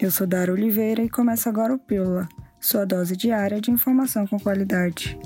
Eu 0.00 0.10
sou 0.10 0.26
Dara 0.26 0.50
Oliveira 0.50 1.02
e 1.02 1.10
começa 1.10 1.50
agora 1.50 1.74
o 1.74 1.78
Pílula, 1.78 2.26
sua 2.58 2.86
dose 2.86 3.14
diária 3.14 3.60
de 3.60 3.70
informação 3.70 4.26
com 4.26 4.40
qualidade. 4.40 5.18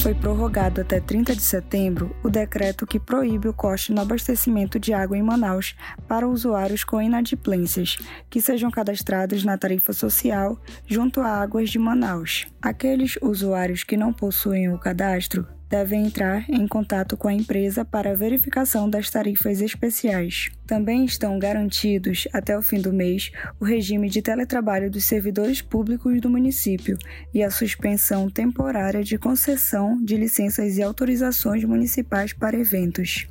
Foi 0.00 0.14
prorrogado 0.14 0.80
até 0.80 0.98
30 0.98 1.36
de 1.36 1.42
setembro 1.42 2.16
o 2.22 2.30
decreto 2.30 2.86
que 2.86 2.98
proíbe 2.98 3.48
o 3.48 3.52
corte 3.52 3.92
no 3.92 4.00
abastecimento 4.00 4.78
de 4.78 4.94
água 4.94 5.16
em 5.16 5.22
Manaus 5.22 5.76
para 6.08 6.26
usuários 6.26 6.84
com 6.84 7.02
inadimplências, 7.02 7.98
que 8.30 8.40
sejam 8.40 8.70
cadastrados 8.70 9.44
na 9.44 9.58
tarifa 9.58 9.92
social 9.92 10.58
junto 10.86 11.20
a 11.20 11.28
Águas 11.28 11.68
de 11.68 11.78
Manaus. 11.78 12.46
Aqueles 12.62 13.18
usuários 13.20 13.84
que 13.84 13.96
não 13.96 14.10
possuem 14.10 14.72
o 14.72 14.78
cadastro 14.78 15.46
devem 15.70 16.04
entrar 16.04 16.44
em 16.50 16.66
contato 16.66 17.16
com 17.16 17.28
a 17.28 17.32
empresa 17.32 17.84
para 17.84 18.16
verificação 18.16 18.90
das 18.90 19.08
tarifas 19.08 19.60
especiais. 19.60 20.50
Também 20.66 21.04
estão 21.04 21.38
garantidos, 21.38 22.26
até 22.32 22.58
o 22.58 22.62
fim 22.62 22.80
do 22.80 22.92
mês, 22.92 23.30
o 23.60 23.64
regime 23.64 24.10
de 24.10 24.20
teletrabalho 24.20 24.90
dos 24.90 25.04
servidores 25.04 25.62
públicos 25.62 26.20
do 26.20 26.28
município 26.28 26.98
e 27.32 27.40
a 27.40 27.50
suspensão 27.52 28.28
temporária 28.28 29.04
de 29.04 29.16
concessão 29.16 29.96
de 30.04 30.16
licenças 30.16 30.76
e 30.76 30.82
autorizações 30.82 31.62
municipais 31.62 32.32
para 32.32 32.58
eventos. 32.58 33.28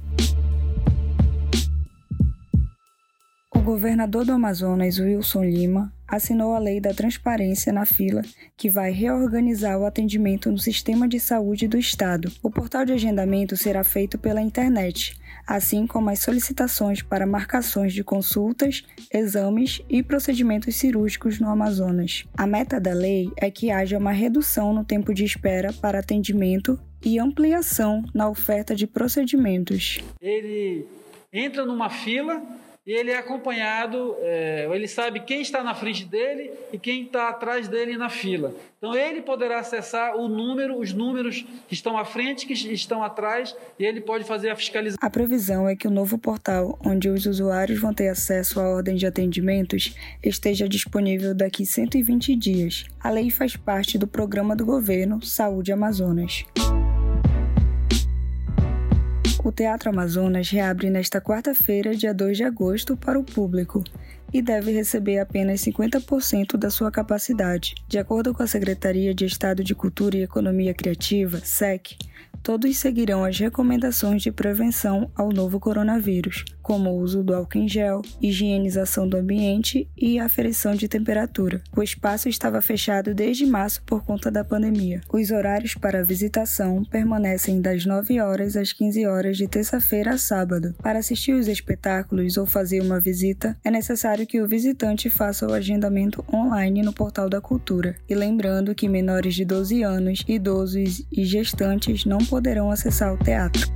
O 3.53 3.59
governador 3.59 4.23
do 4.23 4.31
Amazonas, 4.31 4.97
Wilson 4.97 5.43
Lima, 5.43 5.93
assinou 6.09 6.53
a 6.53 6.59
Lei 6.59 6.79
da 6.79 6.93
Transparência 6.93 7.71
na 7.71 7.85
Fila, 7.85 8.21
que 8.57 8.69
vai 8.69 8.91
reorganizar 8.91 9.77
o 9.77 9.85
atendimento 9.85 10.51
no 10.51 10.57
sistema 10.57 11.07
de 11.07 11.19
saúde 11.19 11.67
do 11.67 11.77
Estado. 11.77 12.31
O 12.41 12.49
portal 12.49 12.85
de 12.85 12.93
agendamento 12.93 13.55
será 13.55 13.83
feito 13.83 14.17
pela 14.17 14.41
internet, 14.41 15.15
assim 15.45 15.87
como 15.87 16.09
as 16.09 16.19
solicitações 16.19 17.01
para 17.01 17.25
marcações 17.25 17.93
de 17.93 18.03
consultas, 18.03 18.83
exames 19.13 19.81
e 19.89 20.03
procedimentos 20.03 20.75
cirúrgicos 20.75 21.39
no 21.39 21.49
Amazonas. 21.49 22.25
A 22.37 22.45
meta 22.45 22.79
da 22.79 22.93
lei 22.93 23.31
é 23.37 23.49
que 23.49 23.71
haja 23.71 23.97
uma 23.97 24.11
redução 24.11 24.73
no 24.73 24.83
tempo 24.83 25.13
de 25.13 25.23
espera 25.23 25.71
para 25.73 25.99
atendimento 25.99 26.79
e 27.03 27.19
ampliação 27.19 28.03
na 28.13 28.29
oferta 28.29 28.75
de 28.75 28.85
procedimentos. 28.85 29.99
Ele 30.21 30.85
entra 31.31 31.65
numa 31.65 31.89
fila 31.89 32.41
e 32.85 32.91
ele 32.91 33.11
é 33.11 33.17
acompanhado, 33.17 34.15
é, 34.19 34.67
ele 34.71 34.87
sabe 34.87 35.19
quem 35.19 35.41
está 35.41 35.63
na 35.63 35.75
frente 35.75 36.05
dele 36.05 36.51
e 36.73 36.79
quem 36.79 37.03
está 37.03 37.29
atrás 37.29 37.67
dele 37.67 37.97
na 37.97 38.09
fila. 38.09 38.53
Então 38.77 38.95
ele 38.95 39.21
poderá 39.21 39.59
acessar 39.59 40.15
o 40.15 40.27
número, 40.27 40.79
os 40.79 40.93
números 40.93 41.45
que 41.67 41.73
estão 41.73 41.97
à 41.97 42.05
frente, 42.05 42.45
que 42.45 42.53
estão 42.53 43.03
atrás, 43.03 43.55
e 43.77 43.85
ele 43.85 44.01
pode 44.01 44.23
fazer 44.23 44.49
a 44.49 44.55
fiscalização. 44.55 44.99
A 45.05 45.09
previsão 45.09 45.67
é 45.67 45.75
que 45.75 45.87
o 45.87 45.91
novo 45.91 46.17
portal, 46.17 46.79
onde 46.85 47.09
os 47.09 47.25
usuários 47.25 47.79
vão 47.79 47.93
ter 47.93 48.07
acesso 48.07 48.59
à 48.59 48.67
ordem 48.67 48.95
de 48.95 49.05
atendimentos, 49.05 49.95
esteja 50.23 50.67
disponível 50.67 51.35
daqui 51.35 51.65
120 51.65 52.35
dias. 52.35 52.85
A 52.99 53.09
lei 53.09 53.29
faz 53.29 53.55
parte 53.55 53.97
do 53.97 54.07
programa 54.07 54.55
do 54.55 54.65
governo 54.65 55.21
Saúde 55.21 55.71
Amazonas. 55.71 56.45
O 59.41 59.53
Teatro 59.53 59.89
Amazonas 59.89 60.49
reabre 60.49 60.89
nesta 60.89 61.21
quarta-feira, 61.21 61.95
dia 61.95 62.13
2 62.13 62.37
de 62.37 62.43
agosto, 62.43 62.97
para 62.97 63.17
o 63.17 63.23
público 63.23 63.81
e 64.33 64.41
deve 64.41 64.71
receber 64.71 65.17
apenas 65.17 65.61
50% 65.61 66.57
da 66.57 66.69
sua 66.69 66.91
capacidade. 66.91 67.73
De 67.87 67.97
acordo 67.97 68.33
com 68.33 68.43
a 68.43 68.47
Secretaria 68.47 69.13
de 69.13 69.25
Estado 69.25 69.63
de 69.63 69.73
Cultura 69.73 70.17
e 70.17 70.23
Economia 70.23 70.73
Criativa, 70.73 71.39
SEC, 71.39 71.97
todos 72.43 72.77
seguirão 72.77 73.23
as 73.23 73.37
recomendações 73.37 74.21
de 74.21 74.31
prevenção 74.31 75.11
ao 75.15 75.29
novo 75.29 75.59
coronavírus, 75.59 76.45
como 76.61 76.91
o 76.91 76.99
uso 76.99 77.23
do 77.23 77.33
álcool 77.33 77.57
em 77.57 77.67
gel, 77.67 78.01
higienização 78.21 79.07
do 79.07 79.17
ambiente 79.17 79.89
e 79.97 80.19
aferição 80.19 80.75
de 80.75 80.87
temperatura. 80.87 81.61
O 81.75 81.81
espaço 81.81 82.29
estava 82.29 82.61
fechado 82.61 83.13
desde 83.13 83.45
março 83.45 83.81
por 83.83 84.03
conta 84.03 84.29
da 84.29 84.43
pandemia. 84.43 85.01
Os 85.11 85.31
horários 85.31 85.73
para 85.73 86.03
visitação 86.03 86.83
permanecem 86.85 87.59
das 87.59 87.85
9 87.85 88.19
horas 88.21 88.55
às 88.55 88.71
15 88.71 89.05
horas 89.07 89.37
de 89.37 89.47
terça-feira 89.47 90.13
a 90.13 90.17
sábado. 90.17 90.75
Para 90.81 90.99
assistir 90.99 91.33
os 91.33 91.47
espetáculos 91.47 92.37
ou 92.37 92.45
fazer 92.45 92.81
uma 92.81 92.99
visita, 92.99 93.57
é 93.63 93.71
necessário 93.71 94.27
que 94.27 94.41
o 94.41 94.47
visitante 94.47 95.09
faça 95.09 95.47
o 95.47 95.53
agendamento 95.53 96.23
online 96.31 96.83
no 96.83 96.93
Portal 96.93 97.29
da 97.29 97.41
Cultura. 97.41 97.95
E 98.07 98.13
lembrando 98.13 98.75
que 98.75 98.87
menores 98.87 99.33
de 99.33 99.43
12 99.43 99.81
anos, 99.81 100.23
idosos 100.27 101.03
e 101.11 101.25
gestantes 101.25 102.05
não 102.05 102.19
poderão 102.29 102.69
acessar 102.69 103.13
o 103.13 103.17
teatro. 103.17 103.67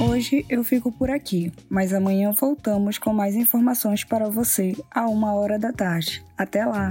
Hoje 0.00 0.44
eu 0.48 0.64
fico 0.64 0.90
por 0.90 1.10
aqui, 1.10 1.52
mas 1.68 1.92
amanhã 1.92 2.32
voltamos 2.32 2.98
com 2.98 3.12
mais 3.12 3.36
informações 3.36 4.02
para 4.02 4.28
você 4.28 4.74
a 4.90 5.06
uma 5.08 5.34
hora 5.34 5.58
da 5.58 5.72
tarde. 5.72 6.24
Até 6.36 6.64
lá! 6.64 6.88